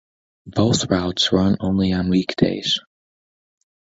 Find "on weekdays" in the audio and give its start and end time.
1.93-2.79